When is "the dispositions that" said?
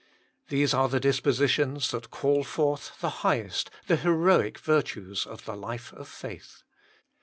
0.89-2.09